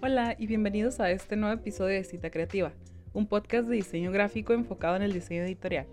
Hola 0.00 0.36
y 0.38 0.46
bienvenidos 0.46 1.00
a 1.00 1.10
este 1.10 1.34
nuevo 1.34 1.54
episodio 1.54 1.96
de 1.96 2.04
Cita 2.04 2.30
Creativa, 2.30 2.72
un 3.12 3.26
podcast 3.26 3.66
de 3.68 3.74
diseño 3.74 4.12
gráfico 4.12 4.52
enfocado 4.52 4.94
en 4.94 5.02
el 5.02 5.12
diseño 5.12 5.42
editorial. 5.42 5.86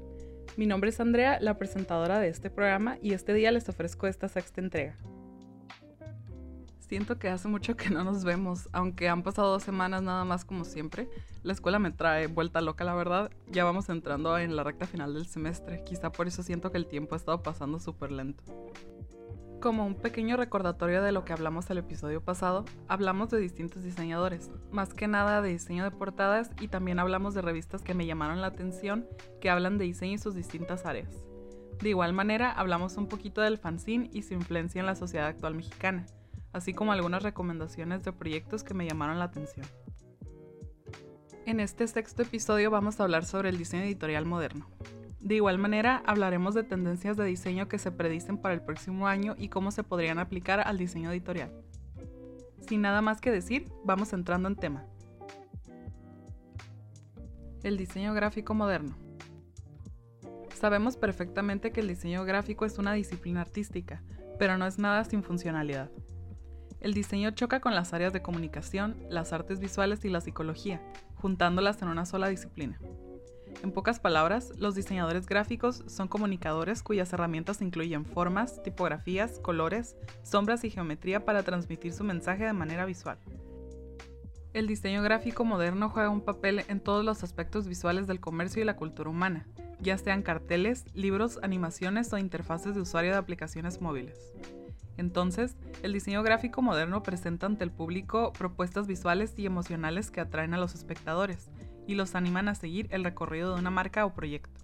Mi 0.57 0.67
nombre 0.67 0.91
es 0.91 0.99
Andrea, 0.99 1.39
la 1.41 1.57
presentadora 1.57 2.19
de 2.19 2.27
este 2.27 2.51
programa, 2.51 2.99
y 3.01 3.13
este 3.13 3.33
día 3.33 3.51
les 3.51 3.67
ofrezco 3.67 4.05
esta 4.05 4.27
sexta 4.27 4.61
entrega. 4.61 4.95
Siento 6.93 7.17
que 7.17 7.27
hace 7.27 7.47
mucho 7.47 7.75
que 7.75 7.89
no 7.89 8.03
nos 8.03 8.23
vemos, 8.23 8.69
aunque 8.71 9.09
han 9.09 9.23
pasado 9.23 9.53
dos 9.53 9.63
semanas 9.63 10.03
nada 10.03 10.25
más 10.25 10.45
como 10.45 10.63
siempre. 10.63 11.09
La 11.41 11.51
escuela 11.51 11.79
me 11.79 11.89
trae 11.89 12.27
vuelta 12.27 12.61
loca, 12.61 12.83
la 12.83 12.93
verdad. 12.93 13.31
Ya 13.47 13.63
vamos 13.63 13.89
entrando 13.89 14.37
en 14.37 14.55
la 14.55 14.63
recta 14.63 14.85
final 14.85 15.15
del 15.15 15.25
semestre, 15.25 15.83
quizá 15.83 16.11
por 16.11 16.27
eso 16.27 16.43
siento 16.43 16.71
que 16.71 16.77
el 16.77 16.85
tiempo 16.85 17.15
ha 17.15 17.17
estado 17.17 17.41
pasando 17.41 17.79
súper 17.79 18.11
lento. 18.11 18.43
Como 19.59 19.87
un 19.87 19.95
pequeño 19.95 20.37
recordatorio 20.37 21.01
de 21.01 21.11
lo 21.11 21.25
que 21.25 21.33
hablamos 21.33 21.67
el 21.71 21.79
episodio 21.79 22.21
pasado, 22.21 22.63
hablamos 22.87 23.31
de 23.31 23.39
distintos 23.39 23.81
diseñadores, 23.81 24.51
más 24.69 24.93
que 24.93 25.07
nada 25.07 25.41
de 25.41 25.49
diseño 25.49 25.85
de 25.85 25.89
portadas 25.89 26.51
y 26.61 26.67
también 26.67 26.99
hablamos 26.99 27.33
de 27.33 27.41
revistas 27.41 27.81
que 27.81 27.95
me 27.95 28.05
llamaron 28.05 28.39
la 28.39 28.47
atención 28.47 29.07
que 29.41 29.49
hablan 29.49 29.79
de 29.79 29.85
diseño 29.85 30.13
y 30.13 30.19
sus 30.19 30.35
distintas 30.35 30.85
áreas. 30.85 31.25
De 31.81 31.89
igual 31.89 32.13
manera, 32.13 32.51
hablamos 32.51 32.97
un 32.97 33.07
poquito 33.07 33.41
del 33.41 33.57
fanzine 33.57 34.11
y 34.13 34.21
su 34.21 34.35
influencia 34.35 34.79
en 34.79 34.85
la 34.85 34.93
sociedad 34.93 35.25
actual 35.25 35.55
mexicana 35.55 36.05
así 36.53 36.73
como 36.73 36.93
algunas 36.93 37.23
recomendaciones 37.23 38.03
de 38.03 38.13
proyectos 38.13 38.63
que 38.63 38.73
me 38.73 38.87
llamaron 38.87 39.19
la 39.19 39.25
atención. 39.25 39.65
En 41.45 41.59
este 41.59 41.87
sexto 41.87 42.21
episodio 42.21 42.71
vamos 42.71 42.99
a 42.99 43.03
hablar 43.03 43.25
sobre 43.25 43.49
el 43.49 43.57
diseño 43.57 43.83
editorial 43.83 44.25
moderno. 44.25 44.69
De 45.19 45.35
igual 45.35 45.57
manera, 45.57 46.03
hablaremos 46.05 46.53
de 46.53 46.63
tendencias 46.63 47.17
de 47.17 47.25
diseño 47.25 47.67
que 47.67 47.79
se 47.79 47.91
predicen 47.91 48.37
para 48.37 48.53
el 48.53 48.61
próximo 48.61 49.07
año 49.07 49.35
y 49.37 49.49
cómo 49.49 49.71
se 49.71 49.83
podrían 49.83 50.19
aplicar 50.19 50.61
al 50.65 50.77
diseño 50.77 51.11
editorial. 51.11 51.51
Sin 52.59 52.81
nada 52.81 53.01
más 53.01 53.19
que 53.19 53.31
decir, 53.31 53.69
vamos 53.83 54.13
entrando 54.13 54.47
en 54.47 54.55
tema. 54.55 54.85
El 57.63 57.77
diseño 57.77 58.13
gráfico 58.13 58.53
moderno. 58.53 58.95
Sabemos 60.53 60.95
perfectamente 60.95 61.71
que 61.71 61.81
el 61.81 61.89
diseño 61.89 62.23
gráfico 62.23 62.65
es 62.65 62.77
una 62.77 62.93
disciplina 62.93 63.41
artística, 63.41 64.01
pero 64.39 64.57
no 64.57 64.65
es 64.65 64.77
nada 64.77 65.03
sin 65.03 65.23
funcionalidad. 65.23 65.89
El 66.83 66.93
diseño 66.93 67.31
choca 67.31 67.61
con 67.61 67.75
las 67.75 67.93
áreas 67.93 68.11
de 68.11 68.21
comunicación, 68.21 68.97
las 69.09 69.31
artes 69.31 69.61
visuales 69.61 70.03
y 70.03 70.09
la 70.09 70.19
psicología, 70.19 70.81
juntándolas 71.15 71.81
en 71.81 71.87
una 71.87 72.05
sola 72.05 72.27
disciplina. 72.27 72.77
En 73.63 73.71
pocas 73.71 74.01
palabras, 74.01 74.51
los 74.57 74.75
diseñadores 74.75 75.25
gráficos 75.25 75.85
son 75.87 76.09
comunicadores 76.09 76.83
cuyas 76.83 77.13
herramientas 77.13 77.61
incluyen 77.61 78.03
formas, 78.03 78.61
tipografías, 78.63 79.39
colores, 79.39 79.95
sombras 80.23 80.65
y 80.65 80.71
geometría 80.71 81.23
para 81.23 81.43
transmitir 81.43 81.93
su 81.93 82.03
mensaje 82.03 82.43
de 82.43 82.51
manera 82.51 82.83
visual. 82.83 83.17
El 84.51 84.67
diseño 84.67 85.01
gráfico 85.01 85.45
moderno 85.45 85.89
juega 85.89 86.09
un 86.09 86.19
papel 86.19 86.65
en 86.67 86.81
todos 86.81 87.05
los 87.05 87.23
aspectos 87.23 87.65
visuales 87.65 88.07
del 88.07 88.19
comercio 88.19 88.61
y 88.61 88.65
la 88.65 88.75
cultura 88.75 89.09
humana, 89.09 89.47
ya 89.79 89.97
sean 89.97 90.21
carteles, 90.21 90.83
libros, 90.93 91.39
animaciones 91.43 92.11
o 92.11 92.17
interfaces 92.17 92.75
de 92.75 92.81
usuario 92.81 93.11
de 93.11 93.17
aplicaciones 93.17 93.79
móviles. 93.79 94.33
Entonces, 94.97 95.55
el 95.81 95.93
diseño 95.93 96.23
gráfico 96.23 96.61
moderno 96.61 97.03
presenta 97.03 97.45
ante 97.45 97.63
el 97.63 97.71
público 97.71 98.31
propuestas 98.33 98.87
visuales 98.87 99.33
y 99.37 99.45
emocionales 99.45 100.11
que 100.11 100.21
atraen 100.21 100.53
a 100.53 100.59
los 100.59 100.75
espectadores 100.75 101.49
y 101.87 101.95
los 101.95 102.15
animan 102.15 102.47
a 102.47 102.55
seguir 102.55 102.87
el 102.91 103.03
recorrido 103.03 103.53
de 103.53 103.59
una 103.59 103.71
marca 103.71 104.05
o 104.05 104.13
proyecto. 104.13 104.61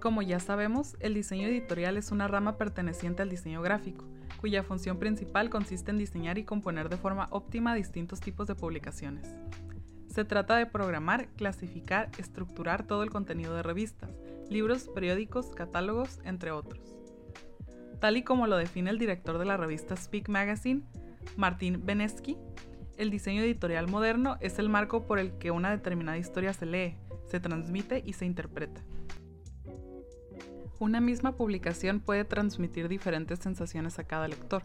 Como 0.00 0.20
ya 0.20 0.38
sabemos, 0.38 0.96
el 1.00 1.14
diseño 1.14 1.48
editorial 1.48 1.96
es 1.96 2.12
una 2.12 2.28
rama 2.28 2.58
perteneciente 2.58 3.22
al 3.22 3.30
diseño 3.30 3.62
gráfico, 3.62 4.04
cuya 4.38 4.62
función 4.62 4.98
principal 4.98 5.48
consiste 5.48 5.90
en 5.90 5.98
diseñar 5.98 6.36
y 6.36 6.44
componer 6.44 6.90
de 6.90 6.98
forma 6.98 7.28
óptima 7.30 7.74
distintos 7.74 8.20
tipos 8.20 8.46
de 8.46 8.54
publicaciones. 8.54 9.34
Se 10.08 10.24
trata 10.24 10.56
de 10.56 10.66
programar, 10.66 11.28
clasificar, 11.36 12.10
estructurar 12.18 12.86
todo 12.86 13.02
el 13.02 13.10
contenido 13.10 13.54
de 13.54 13.62
revistas, 13.62 14.10
libros, 14.50 14.88
periódicos, 14.94 15.52
catálogos, 15.54 16.20
entre 16.24 16.50
otros. 16.50 17.03
Tal 18.04 18.18
y 18.18 18.22
como 18.22 18.46
lo 18.46 18.58
define 18.58 18.90
el 18.90 18.98
director 18.98 19.38
de 19.38 19.46
la 19.46 19.56
revista 19.56 19.96
Speak 19.96 20.28
Magazine, 20.28 20.82
Martín 21.38 21.86
Benesky, 21.86 22.36
el 22.98 23.10
diseño 23.10 23.40
editorial 23.40 23.88
moderno 23.88 24.36
es 24.40 24.58
el 24.58 24.68
marco 24.68 25.06
por 25.06 25.18
el 25.18 25.38
que 25.38 25.50
una 25.50 25.70
determinada 25.70 26.18
historia 26.18 26.52
se 26.52 26.66
lee, 26.66 26.98
se 27.30 27.40
transmite 27.40 28.02
y 28.04 28.12
se 28.12 28.26
interpreta. 28.26 28.82
Una 30.78 31.00
misma 31.00 31.32
publicación 31.32 32.00
puede 32.00 32.26
transmitir 32.26 32.90
diferentes 32.90 33.38
sensaciones 33.38 33.98
a 33.98 34.04
cada 34.04 34.28
lector. 34.28 34.64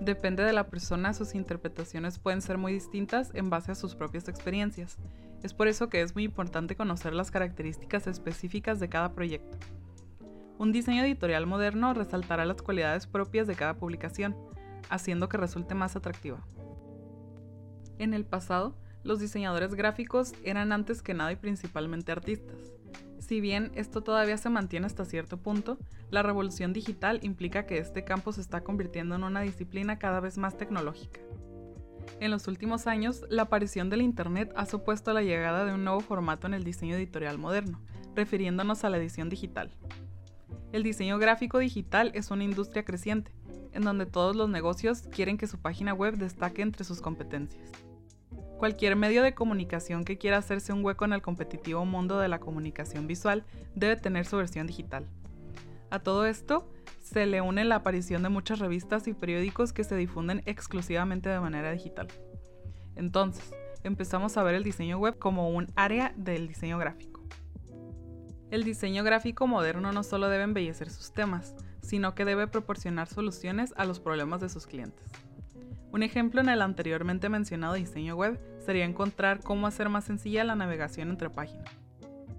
Depende 0.00 0.42
de 0.42 0.52
la 0.52 0.66
persona, 0.66 1.14
sus 1.14 1.36
interpretaciones 1.36 2.18
pueden 2.18 2.42
ser 2.42 2.58
muy 2.58 2.72
distintas 2.72 3.30
en 3.34 3.50
base 3.50 3.70
a 3.70 3.76
sus 3.76 3.94
propias 3.94 4.26
experiencias. 4.26 4.98
Es 5.44 5.54
por 5.54 5.68
eso 5.68 5.88
que 5.90 6.02
es 6.02 6.16
muy 6.16 6.24
importante 6.24 6.74
conocer 6.74 7.14
las 7.14 7.30
características 7.30 8.08
específicas 8.08 8.80
de 8.80 8.88
cada 8.88 9.12
proyecto. 9.12 9.58
Un 10.60 10.72
diseño 10.72 11.02
editorial 11.04 11.46
moderno 11.46 11.94
resaltará 11.94 12.44
las 12.44 12.60
cualidades 12.60 13.06
propias 13.06 13.46
de 13.46 13.54
cada 13.54 13.78
publicación, 13.78 14.36
haciendo 14.90 15.26
que 15.26 15.38
resulte 15.38 15.74
más 15.74 15.96
atractiva. 15.96 16.46
En 17.98 18.12
el 18.12 18.26
pasado, 18.26 18.76
los 19.02 19.20
diseñadores 19.20 19.74
gráficos 19.74 20.34
eran 20.44 20.72
antes 20.72 21.00
que 21.00 21.14
nada 21.14 21.32
y 21.32 21.36
principalmente 21.36 22.12
artistas. 22.12 22.58
Si 23.20 23.40
bien 23.40 23.72
esto 23.74 24.02
todavía 24.02 24.36
se 24.36 24.50
mantiene 24.50 24.84
hasta 24.84 25.06
cierto 25.06 25.38
punto, 25.38 25.78
la 26.10 26.22
revolución 26.22 26.74
digital 26.74 27.20
implica 27.22 27.64
que 27.64 27.78
este 27.78 28.04
campo 28.04 28.30
se 28.30 28.42
está 28.42 28.62
convirtiendo 28.62 29.14
en 29.14 29.24
una 29.24 29.40
disciplina 29.40 29.98
cada 29.98 30.20
vez 30.20 30.36
más 30.36 30.58
tecnológica. 30.58 31.20
En 32.20 32.30
los 32.30 32.48
últimos 32.48 32.86
años, 32.86 33.24
la 33.30 33.44
aparición 33.44 33.88
del 33.88 34.02
Internet 34.02 34.52
ha 34.56 34.66
supuesto 34.66 35.14
la 35.14 35.22
llegada 35.22 35.64
de 35.64 35.72
un 35.72 35.84
nuevo 35.84 36.00
formato 36.00 36.46
en 36.46 36.52
el 36.52 36.64
diseño 36.64 36.96
editorial 36.96 37.38
moderno, 37.38 37.80
refiriéndonos 38.14 38.84
a 38.84 38.90
la 38.90 38.98
edición 38.98 39.30
digital. 39.30 39.70
El 40.72 40.84
diseño 40.84 41.18
gráfico 41.18 41.58
digital 41.58 42.12
es 42.14 42.30
una 42.30 42.44
industria 42.44 42.84
creciente, 42.84 43.32
en 43.72 43.82
donde 43.82 44.06
todos 44.06 44.36
los 44.36 44.48
negocios 44.48 45.02
quieren 45.02 45.36
que 45.36 45.48
su 45.48 45.58
página 45.58 45.92
web 45.94 46.16
destaque 46.16 46.62
entre 46.62 46.84
sus 46.84 47.00
competencias. 47.00 47.68
Cualquier 48.56 48.94
medio 48.94 49.22
de 49.22 49.34
comunicación 49.34 50.04
que 50.04 50.16
quiera 50.16 50.36
hacerse 50.36 50.72
un 50.72 50.84
hueco 50.84 51.04
en 51.04 51.12
el 51.12 51.22
competitivo 51.22 51.84
mundo 51.84 52.18
de 52.18 52.28
la 52.28 52.38
comunicación 52.38 53.06
visual 53.06 53.44
debe 53.74 53.96
tener 53.96 54.26
su 54.26 54.36
versión 54.36 54.68
digital. 54.68 55.06
A 55.90 55.98
todo 55.98 56.24
esto 56.24 56.70
se 57.02 57.26
le 57.26 57.40
une 57.40 57.64
la 57.64 57.76
aparición 57.76 58.22
de 58.22 58.28
muchas 58.28 58.60
revistas 58.60 59.08
y 59.08 59.14
periódicos 59.14 59.72
que 59.72 59.82
se 59.82 59.96
difunden 59.96 60.42
exclusivamente 60.46 61.28
de 61.28 61.40
manera 61.40 61.72
digital. 61.72 62.06
Entonces, 62.94 63.52
empezamos 63.82 64.36
a 64.36 64.42
ver 64.44 64.54
el 64.54 64.62
diseño 64.62 64.98
web 64.98 65.18
como 65.18 65.50
un 65.50 65.66
área 65.74 66.12
del 66.16 66.46
diseño 66.46 66.78
gráfico. 66.78 67.19
El 68.50 68.64
diseño 68.64 69.04
gráfico 69.04 69.46
moderno 69.46 69.92
no 69.92 70.02
solo 70.02 70.28
debe 70.28 70.42
embellecer 70.42 70.90
sus 70.90 71.12
temas, 71.12 71.54
sino 71.82 72.16
que 72.16 72.24
debe 72.24 72.48
proporcionar 72.48 73.06
soluciones 73.06 73.72
a 73.76 73.84
los 73.84 74.00
problemas 74.00 74.40
de 74.40 74.48
sus 74.48 74.66
clientes. 74.66 75.06
Un 75.92 76.02
ejemplo 76.02 76.40
en 76.40 76.48
el 76.48 76.60
anteriormente 76.60 77.28
mencionado 77.28 77.74
diseño 77.74 78.16
web 78.16 78.40
sería 78.64 78.84
encontrar 78.84 79.40
cómo 79.44 79.68
hacer 79.68 79.88
más 79.88 80.04
sencilla 80.04 80.42
la 80.42 80.56
navegación 80.56 81.10
entre 81.10 81.30
páginas. 81.30 81.70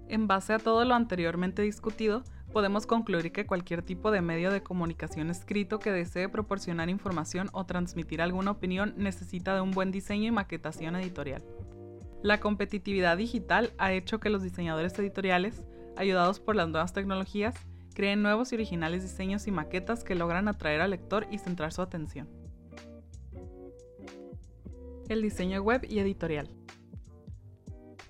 En 0.08 0.26
base 0.26 0.52
a 0.52 0.58
todo 0.58 0.84
lo 0.84 0.94
anteriormente 0.94 1.62
discutido, 1.62 2.22
podemos 2.52 2.86
concluir 2.86 3.32
que 3.32 3.46
cualquier 3.46 3.82
tipo 3.82 4.10
de 4.10 4.20
medio 4.20 4.50
de 4.50 4.62
comunicación 4.62 5.30
escrito 5.30 5.78
que 5.78 5.92
desee 5.92 6.28
proporcionar 6.28 6.90
información 6.90 7.48
o 7.52 7.64
transmitir 7.64 8.20
alguna 8.20 8.50
opinión 8.50 8.92
necesita 8.98 9.54
de 9.54 9.62
un 9.62 9.70
buen 9.70 9.90
diseño 9.90 10.28
y 10.28 10.30
maquetación 10.30 10.96
editorial. 10.96 11.42
La 12.22 12.38
competitividad 12.38 13.16
digital 13.16 13.72
ha 13.78 13.92
hecho 13.92 14.20
que 14.20 14.30
los 14.30 14.42
diseñadores 14.42 14.98
editoriales 14.98 15.62
ayudados 15.96 16.40
por 16.40 16.56
las 16.56 16.68
nuevas 16.68 16.92
tecnologías, 16.92 17.54
creen 17.94 18.22
nuevos 18.22 18.52
y 18.52 18.54
originales 18.54 19.02
diseños 19.02 19.46
y 19.46 19.50
maquetas 19.50 20.04
que 20.04 20.14
logran 20.14 20.48
atraer 20.48 20.80
al 20.80 20.90
lector 20.90 21.26
y 21.30 21.38
centrar 21.38 21.72
su 21.72 21.82
atención. 21.82 22.28
El 25.08 25.20
diseño 25.22 25.62
web 25.62 25.84
y 25.88 25.98
editorial. 25.98 26.48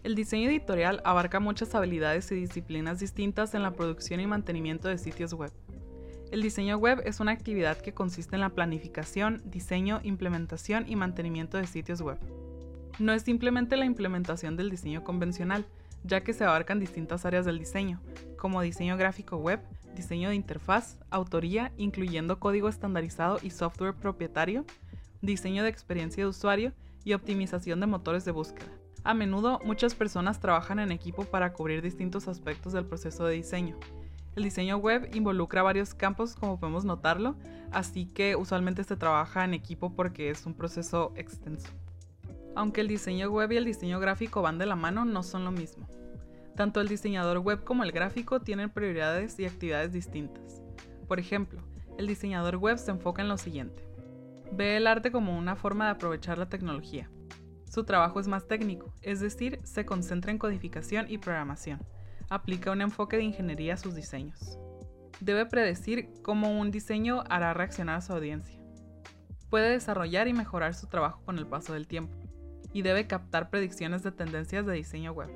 El 0.03 0.15
diseño 0.15 0.49
editorial 0.49 1.01
abarca 1.05 1.41
muchas 1.41 1.75
habilidades 1.75 2.31
y 2.33 2.35
disciplinas 2.35 2.99
distintas 2.99 3.55
en 3.55 3.62
la 3.62 3.73
producción 3.73 4.21
y 4.21 4.27
mantenimiento 4.27 4.89
de 4.89 4.99
sitios 4.99 5.33
web. 5.33 5.53
El 6.33 6.43
diseño 6.43 6.79
web 6.79 7.03
es 7.05 7.21
una 7.21 7.33
actividad 7.33 7.77
que 7.77 7.93
consiste 7.93 8.37
en 8.37 8.41
la 8.41 8.49
planificación, 8.49 9.43
diseño, 9.45 10.01
implementación 10.03 10.87
y 10.89 10.97
mantenimiento 10.97 11.59
de 11.59 11.67
sitios 11.67 12.01
web. 12.01 12.19
No 12.99 13.12
es 13.12 13.23
simplemente 13.23 13.77
la 13.77 13.85
implementación 13.85 14.56
del 14.56 14.71
diseño 14.71 15.05
convencional, 15.05 15.67
ya 16.05 16.23
que 16.23 16.33
se 16.33 16.45
abarcan 16.45 16.81
distintas 16.81 17.25
áreas 17.25 17.45
del 17.45 17.59
diseño, 17.59 18.01
como 18.37 18.61
diseño 18.61 18.97
gráfico 18.97 19.37
web, 19.37 19.61
diseño 19.95 20.31
de 20.31 20.35
interfaz, 20.35 20.99
autoría, 21.11 21.73
incluyendo 21.77 22.41
código 22.41 22.69
estandarizado 22.69 23.39
y 23.43 23.51
software 23.51 23.95
propietario, 23.95 24.65
diseño 25.21 25.63
de 25.63 25.69
experiencia 25.69 26.25
de 26.25 26.31
usuario 26.31 26.73
y 27.05 27.13
optimización 27.13 27.81
de 27.81 27.87
motores 27.87 28.25
de 28.25 28.33
búsqueda. 28.33 28.71
A 29.05 29.15
menudo 29.15 29.61
muchas 29.65 29.95
personas 29.95 30.41
trabajan 30.41 30.79
en 30.79 30.93
equipo 30.93 31.25
para 31.25 31.53
cubrir 31.53 31.83
distintos 31.83 32.29
aspectos 32.29 32.73
del 32.73 32.87
proceso 32.87 33.25
de 33.25 33.35
diseño. 33.35 33.77
El 34.37 34.45
diseño 34.45 34.79
web 34.79 35.11
involucra 35.15 35.63
varios 35.63 35.93
campos, 35.93 36.35
como 36.35 36.59
podemos 36.59 36.85
notarlo, 36.85 37.37
así 37.71 38.07
que 38.07 38.37
usualmente 38.37 38.85
se 38.85 38.97
trabaja 38.97 39.45
en 39.45 39.55
equipo 39.55 39.95
porque 39.95 40.31
es 40.31 40.47
un 40.47 40.55
proceso 40.55 41.13
extenso. 41.17 41.69
Aunque 42.55 42.81
el 42.81 42.89
diseño 42.89 43.31
web 43.31 43.53
y 43.53 43.57
el 43.57 43.65
diseño 43.65 44.01
gráfico 44.01 44.43
van 44.43 44.59
de 44.59 44.67
la 44.67 44.77
mano, 44.77 45.05
no 45.05 45.23
son 45.23 45.45
lo 45.45 45.51
mismo. 45.51 45.89
Tanto 46.57 46.81
el 46.81 46.89
diseñador 46.89 47.39
web 47.39 47.65
como 47.65 47.83
el 47.83 47.93
gráfico 47.93 48.41
tienen 48.41 48.71
prioridades 48.71 49.39
y 49.39 49.47
actividades 49.47 49.93
distintas. 49.93 50.63
Por 51.09 51.19
ejemplo, 51.19 51.61
el 51.99 52.07
diseñador 52.07 52.57
web 52.57 52.79
se 52.79 52.91
enfoca 52.91 53.23
en 53.23 53.29
lo 53.29 53.39
siguiente. 53.39 53.87
Ve 54.53 54.77
el 54.77 54.87
arte 54.87 55.11
como 55.11 55.37
una 55.37 55.57
forma 55.57 55.87
de 55.87 55.93
aprovechar 55.93 56.39
la 56.39 56.49
tecnología. 56.49 57.11
Su 57.71 57.85
trabajo 57.85 58.21
es 58.21 58.29
más 58.29 58.47
técnico, 58.47 58.95
es 59.01 59.21
decir, 59.21 59.61
se 59.65 59.87
concentra 59.87 60.31
en 60.31 60.39
codificación 60.39 61.07
y 61.09 61.17
programación 61.17 61.81
aplica 62.33 62.73
un 62.73 62.81
enfoque 62.81 63.19
de 63.19 63.25
ingeniería 63.25 63.75
a 63.75 63.77
sus 63.77 63.95
diseños. 63.95 64.59
Debe 65.21 65.45
predecir 65.45 66.09
cómo 66.23 66.59
un 66.59 66.71
diseño 66.71 67.23
hará 67.29 67.53
reaccionar 67.53 67.97
a 67.97 68.01
su 68.01 68.15
audiencia. 68.15 68.59
Puede 69.51 69.69
desarrollar 69.69 70.29
y 70.29 70.33
mejorar 70.33 70.75
su 70.75 70.87
trabajo 70.87 71.23
con 71.27 71.37
el 71.37 71.47
paso 71.47 71.75
del 71.75 71.87
tiempo. 71.87 72.17
Y 72.73 72.83
debe 72.83 73.07
captar 73.07 73.51
predicciones 73.51 74.03
de 74.03 74.13
tendencias 74.13 74.67
de 74.67 74.73
diseño 74.75 75.13
web. 75.13 75.31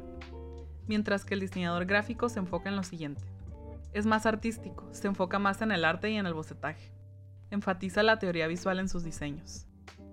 Mientras 0.86 1.24
que 1.24 1.34
el 1.34 1.40
diseñador 1.40 1.86
gráfico 1.86 2.28
se 2.28 2.38
enfoca 2.38 2.68
en 2.68 2.76
lo 2.76 2.82
siguiente. 2.82 3.24
Es 3.92 4.06
más 4.06 4.26
artístico, 4.26 4.88
se 4.92 5.08
enfoca 5.08 5.38
más 5.38 5.62
en 5.62 5.72
el 5.72 5.84
arte 5.84 6.10
y 6.10 6.16
en 6.16 6.26
el 6.26 6.34
bocetaje. 6.34 6.92
Enfatiza 7.50 8.02
la 8.02 8.18
teoría 8.18 8.46
visual 8.46 8.78
en 8.78 8.88
sus 8.88 9.04
diseños. 9.04 9.66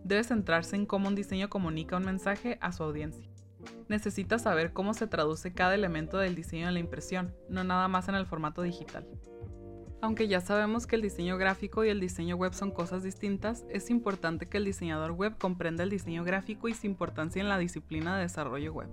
Debe 0.04 0.24
centrarse 0.24 0.76
en 0.76 0.86
cómo 0.86 1.08
un 1.08 1.16
diseño 1.16 1.50
comunica 1.50 1.98
un 1.98 2.06
mensaje 2.06 2.58
a 2.62 2.72
su 2.72 2.84
audiencia 2.84 3.34
necesita 3.88 4.40
saber 4.40 4.74
cómo 4.74 4.94
se 4.94 5.08
traduce 5.08 5.54
cada 5.54 5.76
elemento 5.76 6.18
del 6.18 6.36
diseño 6.36 6.68
en 6.68 6.74
la 6.74 6.80
impresión, 6.80 7.36
no 7.50 7.64
nada 7.64 7.88
más 7.88 8.08
en 8.10 8.16
el 8.16 8.26
formato 8.26 8.62
digital. 8.62 9.08
Aunque 10.04 10.28
ya 10.28 10.42
sabemos 10.42 10.86
que 10.86 10.98
el 10.98 11.02
diseño 11.02 11.38
gráfico 11.38 11.86
y 11.86 11.88
el 11.88 12.02
diseño 12.02 12.36
web 12.36 12.54
son 12.54 12.72
cosas 12.72 13.04
distintas, 13.04 13.64
es 13.70 13.90
importante 13.90 14.50
que 14.50 14.58
el 14.58 14.66
diseñador 14.66 15.14
web 15.14 15.38
comprenda 15.38 15.84
el 15.84 15.90
diseño 15.90 16.26
gráfico 16.26 16.68
y 16.68 16.74
su 16.74 16.88
importancia 16.88 17.42
en 17.42 17.48
la 17.48 17.58
disciplina 17.58 18.18
de 18.18 18.24
desarrollo 18.24 18.74
web. 18.74 18.90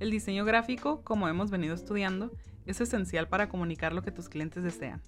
El 0.00 0.10
diseño 0.10 0.44
gráfico, 0.44 1.04
como 1.04 1.28
hemos 1.28 1.52
venido 1.52 1.72
estudiando, 1.72 2.32
es 2.66 2.80
esencial 2.80 3.28
para 3.28 3.48
comunicar 3.48 3.92
lo 3.92 4.02
que 4.02 4.10
tus 4.10 4.28
clientes 4.28 4.64
desean. 4.64 5.02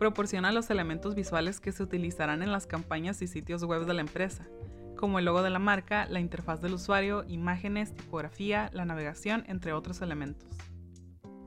Proporciona 0.00 0.50
los 0.50 0.68
elementos 0.68 1.14
visuales 1.14 1.60
que 1.60 1.70
se 1.70 1.84
utilizarán 1.84 2.42
en 2.42 2.50
las 2.50 2.66
campañas 2.66 3.22
y 3.22 3.28
sitios 3.28 3.62
web 3.62 3.86
de 3.86 3.94
la 3.94 4.00
empresa, 4.00 4.48
como 4.96 5.20
el 5.20 5.26
logo 5.26 5.44
de 5.44 5.50
la 5.50 5.60
marca, 5.60 6.06
la 6.06 6.18
interfaz 6.18 6.60
del 6.60 6.74
usuario, 6.74 7.22
imágenes, 7.28 7.94
tipografía, 7.94 8.68
la 8.72 8.84
navegación, 8.84 9.44
entre 9.46 9.72
otros 9.72 10.02
elementos. 10.02 10.48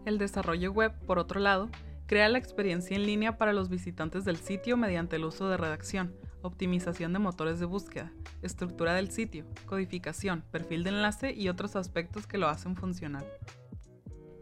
El 0.05 0.17
desarrollo 0.17 0.71
web, 0.71 0.97
por 1.05 1.19
otro 1.19 1.41
lado, 1.41 1.69
crea 2.07 2.29
la 2.29 2.37
experiencia 2.37 2.95
en 2.95 3.05
línea 3.05 3.37
para 3.37 3.53
los 3.53 3.69
visitantes 3.69 4.23
del 4.23 4.37
sitio 4.37 4.77
mediante 4.77 5.17
el 5.17 5.25
uso 5.25 5.49
de 5.49 5.57
redacción, 5.57 6.15
optimización 6.41 7.11
de 7.11 7.19
motores 7.19 7.59
de 7.59 7.65
búsqueda, 7.65 8.11
estructura 8.41 8.93
del 8.95 9.11
sitio, 9.11 9.45
codificación, 9.65 10.41
perfil 10.49 10.85
de 10.85 10.91
enlace 10.91 11.33
y 11.33 11.49
otros 11.49 11.75
aspectos 11.75 12.25
que 12.25 12.37
lo 12.37 12.47
hacen 12.47 12.77
funcional. 12.77 13.25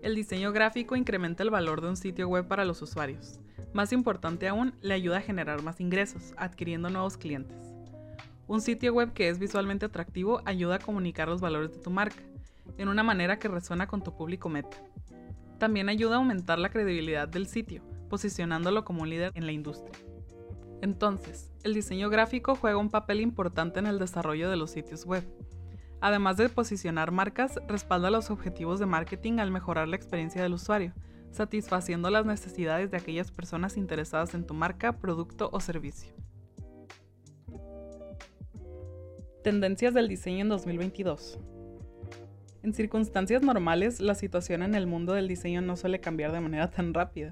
El 0.04 0.14
diseño 0.14 0.52
gráfico 0.52 0.96
incrementa 0.96 1.42
el 1.42 1.50
valor 1.50 1.82
de 1.82 1.90
un 1.90 1.98
sitio 1.98 2.28
web 2.28 2.48
para 2.48 2.66
los 2.66 2.84
usuarios. 2.84 3.40
Más 3.74 3.92
importante 3.92 4.48
aún, 4.48 4.76
le 4.82 4.94
ayuda 4.94 5.18
a 5.18 5.22
generar 5.22 5.64
más 5.64 5.82
ingresos, 5.82 6.36
adquiriendo 6.38 6.92
nuevos 6.92 7.18
clientes. 7.18 7.58
Un 8.48 8.62
sitio 8.62 8.94
web 8.94 9.12
que 9.14 9.28
es 9.28 9.40
visualmente 9.40 9.88
atractivo 9.88 10.44
ayuda 10.46 10.76
a 10.76 10.80
comunicar 10.80 11.28
los 11.28 11.42
valores 11.42 11.72
de 11.72 11.80
tu 11.80 11.90
marca, 11.90 12.22
en 12.78 12.90
una 12.90 13.02
manera 13.02 13.40
que 13.40 13.48
resuena 13.48 13.88
con 13.88 14.04
tu 14.04 14.16
público 14.16 14.50
meta. 14.50 14.78
También 15.57 15.90
ayuda 15.90 16.16
a 16.16 16.18
aumentar 16.18 16.60
la 16.60 16.69
credibilidad 16.69 17.28
del 17.28 17.48
sitio, 17.48 17.81
posicionándolo 18.10 18.84
como 18.84 19.04
un 19.04 19.10
líder 19.10 19.31
en 19.36 19.46
la 19.46 19.52
industria. 19.52 19.98
Entonces, 20.81 21.52
el 21.63 21.74
diseño 21.74 22.10
gráfico 22.10 22.56
juega 22.56 22.78
un 22.78 22.90
papel 22.90 23.22
importante 23.22 23.80
en 23.80 23.88
el 23.88 23.98
desarrollo 23.98 24.50
de 24.50 24.57
los 24.57 24.72
sitios 24.72 25.06
web. 25.06 25.24
Además 26.02 26.38
de 26.38 26.50
posicionar 26.50 27.12
marcas, 27.12 27.60
respalda 27.68 28.12
los 28.12 28.30
objetivos 28.30 28.80
de 28.80 28.86
marketing 28.86 29.40
al 29.40 29.50
mejorar 29.50 29.88
la 29.88 29.96
experiencia 29.96 30.44
del 30.44 30.54
usuario, 30.54 30.94
satisfaciendo 31.31 32.10
las 32.10 32.25
necesidades 32.25 32.92
de 32.92 32.98
aquellas 32.98 33.31
personas 33.31 33.78
interesadas 33.78 34.36
en 34.36 34.46
tu 34.46 34.54
marca, 34.54 35.00
producto 35.00 35.50
o 35.51 35.60
servicio. 35.60 36.13
Tendencias 39.44 39.94
del 39.94 40.08
diseño 40.08 40.42
en 40.42 40.50
2022. 40.50 41.40
En 42.66 42.74
circunstancias 42.74 43.44
normales, 43.44 44.00
la 44.00 44.16
situación 44.16 44.64
en 44.64 44.74
el 44.74 44.88
mundo 44.88 45.14
del 45.14 45.28
diseño 45.28 45.62
no 45.62 45.78
suele 45.78 46.00
cambiar 46.00 46.32
de 46.32 46.40
manera 46.40 46.72
tan 46.72 46.96
rápida. 46.96 47.32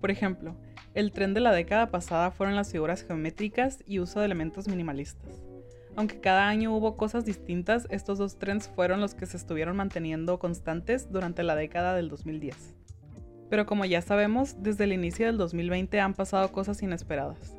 Por 0.00 0.12
ejemplo, 0.12 0.54
el 0.94 1.10
tren 1.10 1.34
de 1.34 1.40
la 1.40 1.50
década 1.50 1.90
pasada 1.90 2.30
fueron 2.30 2.54
las 2.54 2.70
figuras 2.70 3.02
geométricas 3.02 3.82
y 3.88 3.98
uso 3.98 4.20
de 4.20 4.26
elementos 4.26 4.68
minimalistas. 4.68 5.42
Aunque 5.96 6.20
cada 6.20 6.46
año 6.46 6.72
hubo 6.76 6.96
cosas 6.96 7.24
distintas, 7.24 7.88
estos 7.90 8.18
dos 8.18 8.38
trends 8.38 8.68
fueron 8.68 9.00
los 9.00 9.16
que 9.16 9.26
se 9.26 9.36
estuvieron 9.36 9.76
manteniendo 9.76 10.38
constantes 10.38 11.10
durante 11.10 11.42
la 11.42 11.56
década 11.56 11.96
del 11.96 12.08
2010. 12.08 12.76
Pero 13.50 13.66
como 13.66 13.84
ya 13.84 14.00
sabemos, 14.00 14.62
desde 14.62 14.84
el 14.84 14.92
inicio 14.92 15.26
del 15.26 15.38
2020 15.38 15.98
han 15.98 16.14
pasado 16.14 16.52
cosas 16.52 16.80
inesperadas 16.84 17.58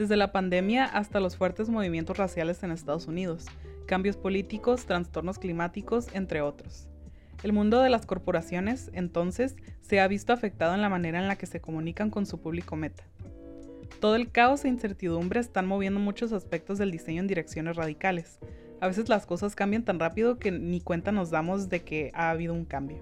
desde 0.00 0.16
la 0.16 0.32
pandemia 0.32 0.86
hasta 0.86 1.20
los 1.20 1.36
fuertes 1.36 1.68
movimientos 1.68 2.16
raciales 2.16 2.62
en 2.62 2.70
Estados 2.70 3.06
Unidos, 3.06 3.44
cambios 3.90 4.16
políticos, 4.16 4.86
trastornos 4.86 5.40
climáticos, 5.40 6.06
entre 6.14 6.42
otros. 6.42 6.86
El 7.42 7.52
mundo 7.52 7.80
de 7.80 7.90
las 7.90 8.06
corporaciones, 8.06 8.88
entonces, 8.92 9.56
se 9.80 9.98
ha 9.98 10.06
visto 10.06 10.32
afectado 10.32 10.76
en 10.76 10.80
la 10.80 10.88
manera 10.88 11.18
en 11.18 11.26
la 11.26 11.34
que 11.34 11.46
se 11.46 11.60
comunican 11.60 12.08
con 12.08 12.24
su 12.24 12.40
público 12.40 12.76
meta. 12.76 13.02
Todo 13.98 14.14
el 14.14 14.30
caos 14.30 14.64
e 14.64 14.68
incertidumbre 14.68 15.40
están 15.40 15.66
moviendo 15.66 15.98
muchos 15.98 16.30
aspectos 16.32 16.78
del 16.78 16.92
diseño 16.92 17.20
en 17.20 17.26
direcciones 17.26 17.74
radicales. 17.74 18.38
A 18.80 18.86
veces 18.86 19.08
las 19.08 19.26
cosas 19.26 19.56
cambian 19.56 19.84
tan 19.84 19.98
rápido 19.98 20.38
que 20.38 20.52
ni 20.52 20.80
cuenta 20.80 21.10
nos 21.10 21.30
damos 21.30 21.68
de 21.68 21.80
que 21.80 22.12
ha 22.14 22.30
habido 22.30 22.54
un 22.54 22.66
cambio. 22.66 22.98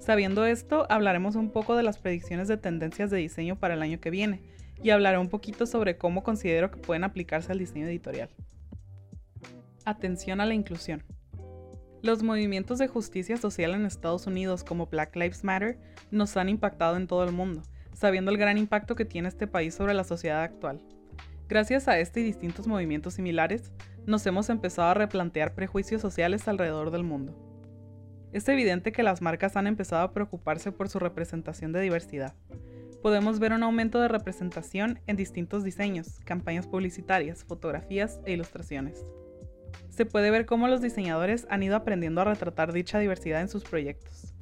Sabiendo 0.00 0.46
esto, 0.46 0.88
hablaremos 0.90 1.36
un 1.36 1.50
poco 1.50 1.76
de 1.76 1.84
las 1.84 1.98
predicciones 1.98 2.48
de 2.48 2.56
tendencias 2.56 3.12
de 3.12 3.18
diseño 3.18 3.54
para 3.54 3.74
el 3.74 3.82
año 3.82 4.00
que 4.00 4.10
viene, 4.10 4.42
y 4.82 4.90
hablaré 4.90 5.18
un 5.18 5.28
poquito 5.28 5.64
sobre 5.64 5.96
cómo 5.96 6.24
considero 6.24 6.72
que 6.72 6.78
pueden 6.78 7.04
aplicarse 7.04 7.52
al 7.52 7.60
diseño 7.60 7.86
editorial. 7.86 8.30
Atención 9.86 10.40
a 10.40 10.46
la 10.46 10.54
inclusión. 10.54 11.04
Los 12.02 12.24
movimientos 12.24 12.78
de 12.78 12.88
justicia 12.88 13.36
social 13.36 13.72
en 13.72 13.86
Estados 13.86 14.26
Unidos 14.26 14.64
como 14.64 14.86
Black 14.86 15.14
Lives 15.14 15.44
Matter 15.44 15.78
nos 16.10 16.36
han 16.36 16.48
impactado 16.48 16.96
en 16.96 17.06
todo 17.06 17.22
el 17.22 17.30
mundo, 17.30 17.62
sabiendo 17.94 18.32
el 18.32 18.36
gran 18.36 18.58
impacto 18.58 18.96
que 18.96 19.04
tiene 19.04 19.28
este 19.28 19.46
país 19.46 19.76
sobre 19.76 19.94
la 19.94 20.02
sociedad 20.02 20.42
actual. 20.42 20.82
Gracias 21.48 21.86
a 21.86 22.00
este 22.00 22.18
y 22.18 22.24
distintos 22.24 22.66
movimientos 22.66 23.14
similares, 23.14 23.70
nos 24.06 24.26
hemos 24.26 24.50
empezado 24.50 24.88
a 24.88 24.94
replantear 24.94 25.54
prejuicios 25.54 26.02
sociales 26.02 26.48
alrededor 26.48 26.90
del 26.90 27.04
mundo. 27.04 27.38
Es 28.32 28.48
evidente 28.48 28.90
que 28.90 29.04
las 29.04 29.22
marcas 29.22 29.54
han 29.54 29.68
empezado 29.68 30.02
a 30.02 30.12
preocuparse 30.12 30.72
por 30.72 30.88
su 30.88 30.98
representación 30.98 31.70
de 31.70 31.80
diversidad, 31.80 32.34
podemos 33.06 33.38
ver 33.38 33.52
un 33.52 33.62
aumento 33.62 34.00
de 34.00 34.08
representación 34.08 34.98
en 35.06 35.14
distintos 35.14 35.62
diseños, 35.62 36.18
campañas 36.24 36.66
publicitarias, 36.66 37.44
fotografías 37.44 38.18
e 38.24 38.32
ilustraciones. 38.32 39.06
Se 39.96 40.04
puede 40.04 40.30
ver 40.30 40.44
cómo 40.44 40.68
los 40.68 40.82
diseñadores 40.82 41.46
han 41.48 41.62
ido 41.62 41.74
aprendiendo 41.74 42.20
a 42.20 42.24
retratar 42.24 42.74
dicha 42.74 42.98
diversidad 42.98 43.40
en 43.40 43.48
sus 43.48 43.64
proyectos. 43.64 44.34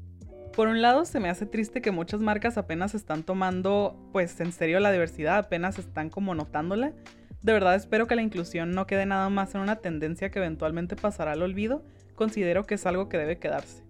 Por 0.52 0.66
un 0.66 0.82
lado, 0.82 1.04
se 1.04 1.20
me 1.20 1.30
hace 1.30 1.46
triste 1.46 1.80
que 1.80 1.92
muchas 1.92 2.20
marcas 2.20 2.58
apenas 2.58 2.92
están 2.96 3.22
tomando 3.22 3.96
pues 4.10 4.40
en 4.40 4.50
serio 4.50 4.80
la 4.80 4.90
diversidad, 4.90 5.38
apenas 5.38 5.78
están 5.78 6.10
como 6.10 6.34
notándola. 6.34 6.92
De 7.40 7.52
verdad 7.52 7.76
espero 7.76 8.08
que 8.08 8.16
la 8.16 8.22
inclusión 8.22 8.72
no 8.72 8.88
quede 8.88 9.06
nada 9.06 9.28
más 9.28 9.54
en 9.54 9.60
una 9.60 9.76
tendencia 9.76 10.28
que 10.32 10.40
eventualmente 10.40 10.96
pasará 10.96 11.32
al 11.32 11.42
olvido, 11.42 11.84
considero 12.16 12.64
que 12.64 12.74
es 12.74 12.84
algo 12.84 13.08
que 13.08 13.18
debe 13.18 13.38
quedarse. 13.38 13.84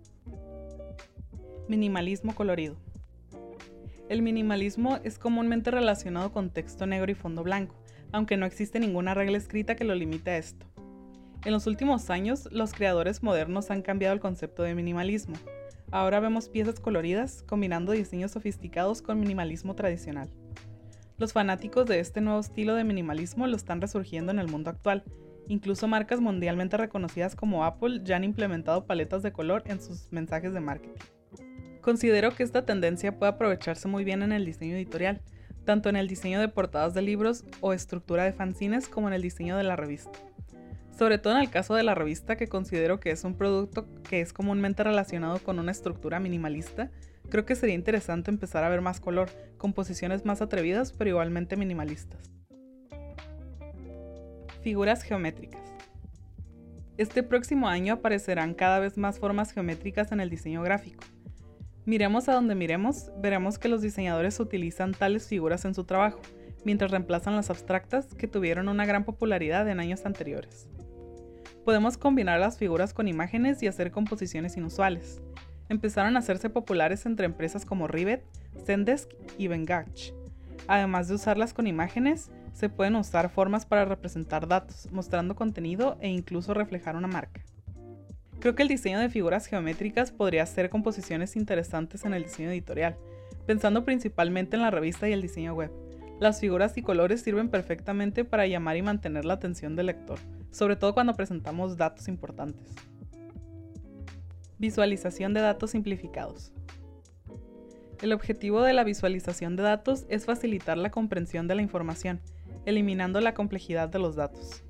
Minimalismo 1.66 2.35
colorido. 2.35 2.76
El 4.11 4.21
minimalismo 4.21 4.99
es 5.02 5.18
comúnmente 5.18 5.71
relacionado 5.71 6.30
con 6.30 6.50
texto 6.50 6.87
negro 6.87 7.11
y 7.11 7.14
fondo 7.14 7.42
blanco, 7.42 7.75
aunque 8.12 8.37
no 8.37 8.44
existe 8.44 8.80
ninguna 8.80 9.14
regla 9.14 9.38
escrita 9.38 9.76
que 9.76 9.85
lo 9.85 9.94
limite 9.94 10.30
a 10.33 10.37
esto. 10.37 10.73
En 11.44 11.52
los 11.52 11.66
últimos 11.66 12.08
años, 12.08 12.48
los 12.52 12.72
creadores 12.72 13.22
modernos 13.22 13.70
han 13.70 13.82
cambiado 13.82 14.14
el 14.14 14.20
concepto 14.20 14.62
de 14.62 14.74
minimalismo. 14.74 15.36
Ahora 15.90 16.18
vemos 16.18 16.48
piezas 16.48 16.80
coloridas 16.80 17.44
combinando 17.46 17.92
diseños 17.92 18.30
sofisticados 18.30 19.02
con 19.02 19.20
minimalismo 19.20 19.74
tradicional. 19.74 20.30
Los 21.18 21.34
fanáticos 21.34 21.84
de 21.84 22.00
este 22.00 22.22
nuevo 22.22 22.40
estilo 22.40 22.74
de 22.74 22.84
minimalismo 22.84 23.46
lo 23.46 23.56
están 23.56 23.82
resurgiendo 23.82 24.32
en 24.32 24.38
el 24.38 24.48
mundo 24.48 24.70
actual. 24.70 25.04
Incluso 25.46 25.86
marcas 25.86 26.18
mundialmente 26.18 26.78
reconocidas 26.78 27.36
como 27.36 27.66
Apple 27.66 28.00
ya 28.04 28.16
han 28.16 28.24
implementado 28.24 28.86
paletas 28.86 29.22
de 29.22 29.32
color 29.32 29.64
en 29.66 29.82
sus 29.82 30.10
mensajes 30.10 30.54
de 30.54 30.60
marketing. 30.60 31.02
Considero 31.82 32.34
que 32.34 32.42
esta 32.42 32.64
tendencia 32.64 33.18
puede 33.18 33.32
aprovecharse 33.32 33.86
muy 33.86 34.04
bien 34.04 34.22
en 34.22 34.32
el 34.32 34.46
diseño 34.46 34.76
editorial, 34.76 35.20
tanto 35.66 35.90
en 35.90 35.96
el 35.96 36.08
diseño 36.08 36.40
de 36.40 36.48
portadas 36.48 36.94
de 36.94 37.02
libros 37.02 37.44
o 37.60 37.74
estructura 37.74 38.24
de 38.24 38.32
fanzines 38.32 38.88
como 38.88 39.08
en 39.08 39.14
el 39.14 39.20
diseño 39.20 39.58
de 39.58 39.64
la 39.64 39.76
revista. 39.76 40.18
Sobre 40.96 41.18
todo 41.18 41.34
en 41.34 41.40
el 41.40 41.50
caso 41.50 41.74
de 41.74 41.82
la 41.82 41.94
revista 41.94 42.36
que 42.36 42.46
considero 42.46 43.00
que 43.00 43.10
es 43.10 43.24
un 43.24 43.34
producto 43.34 43.86
que 44.08 44.20
es 44.20 44.32
comúnmente 44.32 44.84
relacionado 44.84 45.40
con 45.40 45.58
una 45.58 45.72
estructura 45.72 46.20
minimalista, 46.20 46.90
creo 47.28 47.44
que 47.44 47.56
sería 47.56 47.74
interesante 47.74 48.30
empezar 48.30 48.62
a 48.62 48.68
ver 48.68 48.80
más 48.80 49.00
color, 49.00 49.28
composiciones 49.58 50.24
más 50.24 50.40
atrevidas 50.40 50.92
pero 50.92 51.10
igualmente 51.10 51.56
minimalistas. 51.56 52.30
Figuras 54.62 55.02
geométricas. 55.02 55.60
Este 56.96 57.24
próximo 57.24 57.68
año 57.68 57.94
aparecerán 57.94 58.54
cada 58.54 58.78
vez 58.78 58.96
más 58.96 59.18
formas 59.18 59.50
geométricas 59.50 60.12
en 60.12 60.20
el 60.20 60.30
diseño 60.30 60.62
gráfico. 60.62 61.02
Miremos 61.86 62.28
a 62.28 62.34
donde 62.34 62.54
miremos, 62.54 63.10
veremos 63.20 63.58
que 63.58 63.68
los 63.68 63.82
diseñadores 63.82 64.38
utilizan 64.38 64.92
tales 64.92 65.26
figuras 65.26 65.64
en 65.64 65.74
su 65.74 65.84
trabajo, 65.84 66.20
mientras 66.64 66.90
reemplazan 66.90 67.37
las 67.37 67.50
abstractas 67.50 68.14
que 68.14 68.28
tuvieron 68.28 68.68
una 68.68 68.87
gran 68.87 69.04
popularidad 69.04 69.68
en 69.68 69.80
años 69.80 70.04
anteriores. 70.06 70.68
Podemos 71.64 71.97
combinar 71.97 72.40
las 72.40 72.59
figuras 72.59 72.92
con 72.92 73.09
imágenes 73.09 73.62
y 73.62 73.66
hacer 73.66 73.90
composiciones 73.90 74.56
inusuales. 74.56 75.23
Empezaron 75.68 76.16
a 76.16 76.18
hacerse 76.18 76.50
populares 76.50 77.06
entre 77.06 77.26
empresas 77.26 77.64
como 77.64 77.88
Rivet, 77.88 78.23
Zendesk 78.66 79.11
y 79.38 79.49
Bengage. 79.49 80.14
Además 80.66 81.09
de 81.09 81.14
usarlas 81.14 81.54
con 81.54 81.66
imágenes, 81.66 82.30
se 82.52 82.68
pueden 82.68 82.97
usar 82.97 83.30
formas 83.30 83.66
para 83.66 83.85
representar 83.85 84.47
datos, 84.47 84.88
mostrando 84.92 85.35
contenido 85.35 85.97
e 86.00 86.09
incluso 86.09 86.54
reflejar 86.54 86.97
una 86.97 87.09
marca. 87.09 87.42
Creo 88.40 88.54
que 88.54 88.62
el 88.62 88.68
diseño 88.68 89.00
de 89.00 89.09
figuras 89.09 89.47
geométricas 89.47 90.12
podría 90.12 90.44
ser 90.44 90.68
composiciones 90.71 91.35
interesantes 91.35 92.04
en 92.04 92.14
el 92.14 92.25
diseño 92.25 92.50
editorial, 92.50 92.97
pensando 93.47 93.85
principalmente 93.85 94.56
en 94.56 94.62
la 94.62 94.71
revista 94.71 95.09
y 95.09 95.12
el 95.12 95.23
diseño 95.23 95.54
web. 95.54 95.71
Las 96.21 96.40
figuras 96.40 96.76
y 96.78 96.83
colores 96.83 97.23
sirven 97.23 97.49
perfectamente 97.49 98.25
para 98.25 98.47
llamar 98.47 98.76
y 98.76 98.83
mantener 98.83 99.25
la 99.25 99.35
atención 99.35 99.75
del 99.75 99.87
lector, 99.87 100.18
sobre 100.50 100.76
todo 100.76 100.94
cuando 100.94 101.14
presentamos 101.14 101.76
datos 101.76 102.06
importantes. 102.06 102.73
Visualización 104.59 105.35
de 105.35 105.40
datos 105.40 105.73
simplificados. 105.73 106.52
El 108.00 108.12
objetivo 108.12 108.62
de 108.62 108.73
la 108.73 108.85
visualización 108.85 109.56
de 109.56 109.64
datos 109.64 110.06
es 110.09 110.25
facilitar 110.25 110.78
la 110.78 110.90
comprensión 110.90 111.49
de 111.49 111.56
la 111.56 111.62
información, 111.62 112.21
eliminando 112.64 113.21
la 113.21 113.35
complejidad 113.35 113.88
de 113.88 113.99
los 113.99 114.14
datos. 114.14 114.62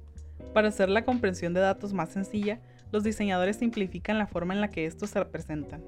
Para 0.54 0.68
hacer 0.68 0.88
la 0.88 1.04
comprensión 1.04 1.52
de 1.52 1.60
datos 1.60 1.92
más 1.92 2.10
sencilla, 2.10 2.60
los 2.90 3.04
diseñadores 3.04 3.56
simplifican 3.56 4.18
la 4.18 4.26
forma 4.26 4.54
en 4.54 4.60
la 4.60 4.70
que 4.70 4.86
estos 4.86 5.10
se 5.10 5.18
representan. 5.18 5.82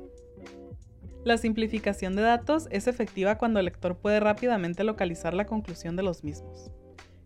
La 1.26 1.38
simplificación 1.38 2.14
de 2.14 2.23
datos 2.23 2.68
es 2.71 2.87
efectiva 2.87 3.37
cuando 3.37 3.59
el 3.59 3.64
lector 3.64 3.97
puede 3.97 4.21
rápidamente 4.21 4.85
localizar 4.85 5.35
la 5.35 5.45
conclusión 5.45 5.97
de 5.97 6.04
los 6.04 6.23
mismos. 6.23 6.71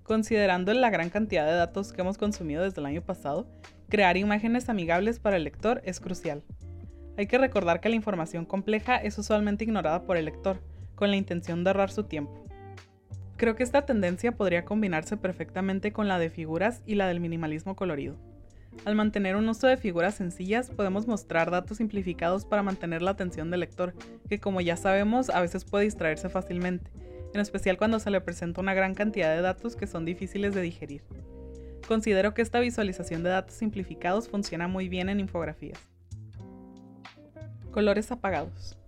Considerando 0.04 0.72
la 0.72 0.88
gran 0.88 1.10
cantidad 1.10 1.44
de 1.44 1.52
datos 1.52 1.92
que 1.92 2.00
hemos 2.00 2.16
consumido 2.16 2.62
desde 2.62 2.80
el 2.80 2.86
año 2.86 3.02
pasado, 3.02 3.46
crear 3.90 4.16
imágenes 4.16 4.70
amigables 4.70 5.18
para 5.18 5.36
el 5.36 5.44
lector 5.44 5.82
es 5.84 6.00
crucial. 6.00 6.42
Hay 7.18 7.26
que 7.26 7.36
recordar 7.36 7.82
que 7.82 7.90
la 7.90 7.94
información 7.94 8.46
compleja 8.46 8.96
es 8.96 9.18
usualmente 9.18 9.64
ignorada 9.64 10.04
por 10.04 10.16
el 10.16 10.24
lector, 10.24 10.62
con 10.94 11.10
la 11.10 11.18
intención 11.18 11.62
de 11.62 11.68
ahorrar 11.68 11.90
su 11.90 12.04
tiempo. 12.04 12.46
Creo 13.36 13.54
que 13.54 13.64
esta 13.64 13.84
tendencia 13.84 14.32
podría 14.32 14.64
combinarse 14.64 15.18
perfectamente 15.18 15.92
con 15.92 16.08
la 16.08 16.18
de 16.18 16.30
figuras 16.30 16.80
y 16.86 16.94
la 16.94 17.06
del 17.06 17.20
minimalismo 17.20 17.76
colorido. 17.76 18.16
Al 18.84 18.94
mantener 18.94 19.36
un 19.36 19.48
uso 19.48 19.66
de 19.66 19.76
figuras 19.76 20.14
sencillas, 20.14 20.70
podemos 20.70 21.06
mostrar 21.06 21.50
datos 21.50 21.78
simplificados 21.78 22.44
para 22.44 22.62
mantener 22.62 23.02
la 23.02 23.10
atención 23.10 23.50
del 23.50 23.60
lector, 23.60 23.94
que 24.28 24.38
como 24.38 24.60
ya 24.60 24.76
sabemos 24.76 25.28
a 25.28 25.40
veces 25.40 25.64
puede 25.64 25.84
distraerse 25.84 26.28
fácilmente, 26.28 26.90
en 27.34 27.40
especial 27.40 27.76
cuando 27.76 28.00
se 28.00 28.10
le 28.10 28.20
presenta 28.20 28.60
una 28.60 28.74
gran 28.74 28.94
cantidad 28.94 29.34
de 29.34 29.42
datos 29.42 29.76
que 29.76 29.86
son 29.86 30.04
difíciles 30.04 30.54
de 30.54 30.62
digerir. 30.62 31.02
Considero 31.86 32.32
que 32.34 32.42
esta 32.42 32.60
visualización 32.60 33.22
de 33.22 33.30
datos 33.30 33.56
simplificados 33.56 34.28
funciona 34.28 34.68
muy 34.68 34.88
bien 34.88 35.08
en 35.08 35.20
infografías. 35.20 35.78
Colores 37.72 38.10
apagados. 38.10 38.78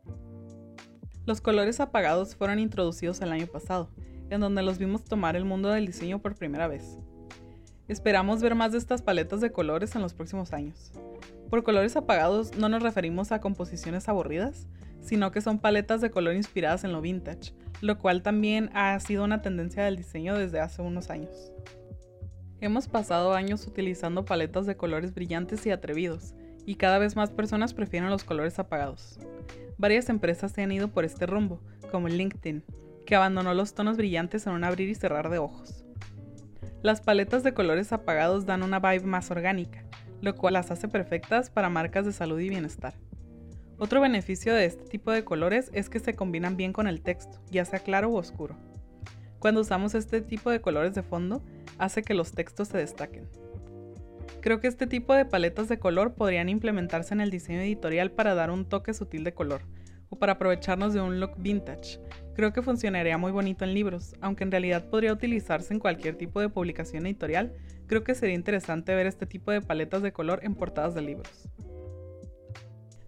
Los 1.26 1.40
colores 1.40 1.80
apagados 1.80 2.34
fueron 2.34 2.58
introducidos 2.58 3.20
el 3.20 3.30
año 3.30 3.46
pasado, 3.46 3.90
en 4.30 4.40
donde 4.40 4.62
los 4.62 4.78
vimos 4.78 5.04
tomar 5.04 5.36
el 5.36 5.44
mundo 5.44 5.68
del 5.68 5.86
diseño 5.86 6.20
por 6.20 6.34
primera 6.34 6.66
vez. 6.66 6.98
Esperamos 7.88 8.40
ver 8.40 8.54
más 8.54 8.72
de 8.72 8.78
estas 8.78 9.02
paletas 9.02 9.40
de 9.40 9.52
colores 9.52 9.96
en 9.96 10.02
los 10.02 10.14
próximos 10.14 10.52
años. 10.52 10.92
Por 11.50 11.64
colores 11.64 11.96
apagados 11.96 12.56
no 12.56 12.68
nos 12.68 12.82
referimos 12.82 13.32
a 13.32 13.40
composiciones 13.40 14.08
aburridas, 14.08 14.66
sino 15.00 15.32
que 15.32 15.40
son 15.40 15.58
paletas 15.58 16.00
de 16.00 16.10
color 16.10 16.34
inspiradas 16.34 16.84
en 16.84 16.92
lo 16.92 17.00
vintage, 17.00 17.52
lo 17.80 17.98
cual 17.98 18.22
también 18.22 18.70
ha 18.72 18.98
sido 19.00 19.24
una 19.24 19.42
tendencia 19.42 19.84
del 19.84 19.96
diseño 19.96 20.38
desde 20.38 20.60
hace 20.60 20.80
unos 20.80 21.10
años. 21.10 21.52
Hemos 22.60 22.86
pasado 22.86 23.34
años 23.34 23.66
utilizando 23.66 24.24
paletas 24.24 24.66
de 24.66 24.76
colores 24.76 25.12
brillantes 25.12 25.66
y 25.66 25.70
atrevidos, 25.70 26.34
y 26.64 26.76
cada 26.76 26.98
vez 26.98 27.16
más 27.16 27.30
personas 27.30 27.74
prefieren 27.74 28.08
los 28.08 28.22
colores 28.22 28.60
apagados. 28.60 29.18
Varias 29.78 30.08
empresas 30.08 30.52
se 30.52 30.62
han 30.62 30.70
ido 30.70 30.86
por 30.88 31.04
este 31.04 31.26
rumbo, 31.26 31.60
como 31.90 32.06
LinkedIn, 32.06 32.62
que 33.04 33.16
abandonó 33.16 33.52
los 33.52 33.74
tonos 33.74 33.96
brillantes 33.96 34.46
en 34.46 34.52
un 34.52 34.62
abrir 34.62 34.88
y 34.88 34.94
cerrar 34.94 35.28
de 35.28 35.38
ojos. 35.38 35.81
Las 36.82 37.00
paletas 37.00 37.44
de 37.44 37.54
colores 37.54 37.92
apagados 37.92 38.44
dan 38.44 38.64
una 38.64 38.80
vibe 38.80 39.06
más 39.06 39.30
orgánica, 39.30 39.84
lo 40.20 40.34
cual 40.34 40.54
las 40.54 40.72
hace 40.72 40.88
perfectas 40.88 41.48
para 41.48 41.70
marcas 41.70 42.04
de 42.04 42.12
salud 42.12 42.40
y 42.40 42.48
bienestar. 42.48 42.94
Otro 43.78 44.00
beneficio 44.00 44.52
de 44.52 44.64
este 44.64 44.84
tipo 44.86 45.12
de 45.12 45.24
colores 45.24 45.70
es 45.72 45.88
que 45.88 46.00
se 46.00 46.14
combinan 46.14 46.56
bien 46.56 46.72
con 46.72 46.88
el 46.88 47.00
texto, 47.00 47.40
ya 47.52 47.64
sea 47.64 47.78
claro 47.78 48.08
u 48.08 48.16
oscuro. 48.16 48.56
Cuando 49.38 49.60
usamos 49.60 49.94
este 49.94 50.22
tipo 50.22 50.50
de 50.50 50.60
colores 50.60 50.92
de 50.94 51.04
fondo, 51.04 51.40
hace 51.78 52.02
que 52.02 52.14
los 52.14 52.32
textos 52.32 52.66
se 52.66 52.78
destaquen. 52.78 53.28
Creo 54.40 54.58
que 54.58 54.66
este 54.66 54.88
tipo 54.88 55.14
de 55.14 55.24
paletas 55.24 55.68
de 55.68 55.78
color 55.78 56.14
podrían 56.14 56.48
implementarse 56.48 57.14
en 57.14 57.20
el 57.20 57.30
diseño 57.30 57.60
editorial 57.60 58.10
para 58.10 58.34
dar 58.34 58.50
un 58.50 58.64
toque 58.64 58.92
sutil 58.92 59.22
de 59.22 59.34
color, 59.34 59.62
o 60.08 60.18
para 60.18 60.32
aprovecharnos 60.32 60.94
de 60.94 61.00
un 61.00 61.20
look 61.20 61.34
vintage, 61.36 62.00
Creo 62.34 62.52
que 62.52 62.62
funcionaría 62.62 63.18
muy 63.18 63.30
bonito 63.30 63.64
en 63.64 63.74
libros, 63.74 64.14
aunque 64.20 64.44
en 64.44 64.50
realidad 64.50 64.88
podría 64.88 65.12
utilizarse 65.12 65.74
en 65.74 65.80
cualquier 65.80 66.16
tipo 66.16 66.40
de 66.40 66.48
publicación 66.48 67.06
editorial, 67.06 67.52
creo 67.86 68.04
que 68.04 68.14
sería 68.14 68.34
interesante 68.34 68.94
ver 68.94 69.06
este 69.06 69.26
tipo 69.26 69.50
de 69.50 69.60
paletas 69.60 70.02
de 70.02 70.12
color 70.12 70.40
en 70.42 70.54
portadas 70.54 70.94
de 70.94 71.02
libros. 71.02 71.48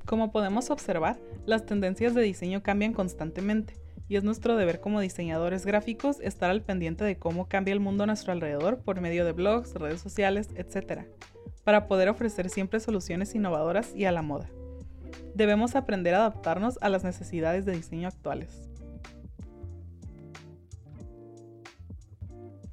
Como 0.04 0.31
podemos 0.31 0.69
observar, 0.69 1.19
las 1.47 1.64
tendencias 1.64 2.14
de 2.14 2.21
diseño 2.21 2.62
cambian 2.62 2.93
constantemente, 2.93 3.75
y 4.07 4.16
es 4.16 4.25
nuestro 4.25 4.57
deber 4.57 4.81
como 4.81 5.00
diseñadores 5.00 5.64
gráficos 5.64 6.21
estar 6.21 6.50
al 6.50 6.61
pendiente 6.61 7.04
de 7.04 7.16
cómo 7.19 7.49
cambia 7.49 7.73
el 7.73 7.81
mundo 7.81 8.04
a 8.04 8.07
nuestro 8.07 8.33
alrededor 8.33 8.83
por 8.83 9.00
medio 9.00 9.25
de 9.25 9.33
blogs, 9.33 9.73
redes 9.75 10.00
sociales, 10.00 10.50
etc., 10.57 11.04
para 11.64 11.88
poder 11.88 12.11
ofrecer 12.11 12.50
siempre 12.50 12.81
soluciones 12.81 13.35
innovadoras 13.35 13.95
y 13.97 14.04
a 14.04 14.12
la 14.12 14.21
moda. 14.21 14.50
Debemos 15.35 15.75
aprender 15.75 16.14
a 16.14 16.19
adaptarnos 16.19 16.78
a 16.83 16.90
las 16.90 17.04
necesidades 17.04 17.64
de 17.64 17.73
diseño 17.73 18.09
actuales. 18.09 18.69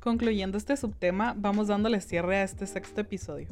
Concluyendo 0.02 0.58
este 0.58 0.76
subtema, 0.78 1.36
vamos 1.38 1.68
dándole 1.68 2.02
cierre 2.02 2.38
a 2.38 2.44
este 2.44 2.66
sexto 2.66 3.02
episodio. 3.02 3.50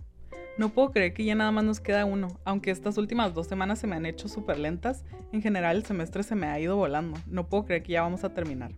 No 0.58 0.70
puedo 0.70 0.90
creer 0.90 1.14
que 1.14 1.24
ya 1.24 1.36
nada 1.36 1.52
más 1.52 1.64
nos 1.64 1.80
queda 1.80 2.06
uno, 2.06 2.28
aunque 2.44 2.72
estas 2.72 2.98
últimas 2.98 3.36
dos 3.36 3.46
semanas 3.46 3.78
se 3.78 3.86
me 3.86 3.96
han 3.96 4.08
hecho 4.08 4.28
súper 4.28 4.58
lentas, 4.58 5.06
en 5.32 5.44
general 5.44 5.78
el 5.78 5.86
semestre 5.86 6.24
se 6.24 6.34
me 6.34 6.48
ha 6.48 6.60
ido 6.60 6.76
volando, 6.76 7.20
no 7.28 7.48
puedo 7.48 7.66
creer 7.66 7.84
que 7.84 7.92
ya 7.92 8.02
vamos 8.02 8.24
a 8.24 8.34
terminar. 8.34 8.72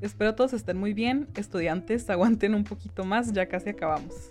Espero 0.00 0.36
todos 0.36 0.52
estén 0.52 0.78
muy 0.78 0.92
bien, 0.94 1.26
estudiantes 1.34 2.08
aguanten 2.10 2.54
un 2.54 2.62
poquito 2.62 3.04
más, 3.04 3.32
ya 3.32 3.48
casi 3.48 3.70
acabamos. 3.70 4.30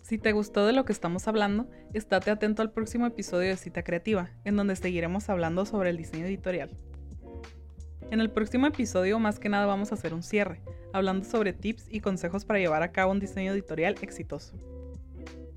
Si 0.00 0.16
te 0.16 0.32
gustó 0.32 0.66
de 0.66 0.72
lo 0.72 0.86
que 0.86 0.94
estamos 0.94 1.28
hablando, 1.28 1.68
estate 1.92 2.30
atento 2.30 2.62
al 2.62 2.70
próximo 2.70 3.06
episodio 3.06 3.50
de 3.50 3.58
Cita 3.58 3.82
Creativa, 3.84 4.30
en 4.46 4.56
donde 4.56 4.76
seguiremos 4.76 5.28
hablando 5.28 5.66
sobre 5.66 5.90
el 5.90 5.98
diseño 5.98 6.24
editorial. 6.24 6.70
En 8.12 8.20
el 8.20 8.28
próximo 8.28 8.66
episodio 8.66 9.18
más 9.18 9.38
que 9.38 9.48
nada 9.48 9.64
vamos 9.64 9.90
a 9.90 9.94
hacer 9.94 10.12
un 10.12 10.22
cierre, 10.22 10.60
hablando 10.92 11.24
sobre 11.24 11.54
tips 11.54 11.86
y 11.88 12.00
consejos 12.00 12.44
para 12.44 12.58
llevar 12.58 12.82
a 12.82 12.92
cabo 12.92 13.10
un 13.10 13.18
diseño 13.18 13.52
editorial 13.52 13.94
exitoso. 14.02 14.54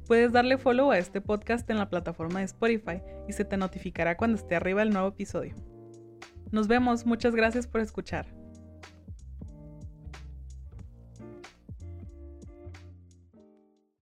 Puedes 0.07 0.31
darle 0.31 0.57
follow 0.57 0.89
a 0.89 0.97
este 0.97 1.19
podcast 1.19 1.69
en 1.69 1.77
la 1.77 1.89
plataforma 1.89 2.39
de 2.39 2.45
Spotify 2.45 3.01
y 3.27 3.33
se 3.33 3.43
te 3.43 3.57
notificará 3.57 4.15
cuando 4.15 4.37
esté 4.37 4.55
arriba 4.55 4.83
el 4.83 4.91
nuevo 4.91 5.09
episodio. 5.09 5.53
Nos 6.49 6.69
vemos, 6.69 7.05
muchas 7.05 7.35
gracias 7.35 7.67
por 7.67 7.81
escuchar. 7.81 8.33